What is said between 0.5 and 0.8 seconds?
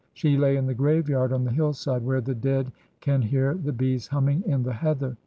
in the